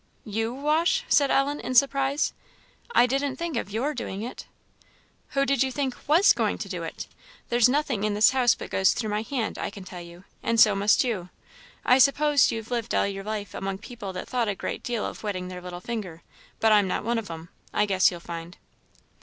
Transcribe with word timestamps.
"You 0.25 0.51
wash!" 0.51 1.03
said 1.09 1.29
Ellen, 1.29 1.59
in 1.59 1.75
surprise 1.75 2.33
"I 2.95 3.05
didn't 3.05 3.35
think 3.35 3.55
of 3.55 3.69
your 3.69 3.93
doing 3.93 4.23
it." 4.23 4.47
"Who 5.37 5.45
did 5.45 5.61
you 5.61 5.71
think 5.71 5.95
was 6.07 6.33
going 6.33 6.57
to 6.57 6.67
do 6.67 6.81
it? 6.81 7.05
There's 7.49 7.69
nothing 7.69 8.03
in 8.03 8.15
this 8.15 8.31
house 8.31 8.55
but 8.55 8.71
goes 8.71 8.93
through 8.93 9.11
my 9.11 9.21
hand, 9.21 9.59
I 9.59 9.69
can 9.69 9.83
tell 9.83 10.01
you, 10.01 10.23
and 10.41 10.59
so 10.59 10.73
must 10.73 11.03
you. 11.03 11.29
I 11.85 11.99
suppose 11.99 12.51
you've 12.51 12.71
lived 12.71 12.95
all 12.95 13.05
your 13.05 13.23
life 13.23 13.53
among 13.53 13.77
people 13.77 14.11
that 14.13 14.27
thought 14.27 14.47
a 14.47 14.55
great 14.55 14.81
deal 14.81 15.05
of 15.05 15.21
wetting 15.21 15.49
their 15.49 15.61
little 15.61 15.81
finger! 15.81 16.23
but 16.59 16.71
I'm 16.71 16.87
not 16.87 17.03
one 17.03 17.19
of 17.19 17.29
'em, 17.29 17.49
I 17.71 17.85
guess 17.85 18.09
you'll 18.09 18.21
find." 18.21 18.57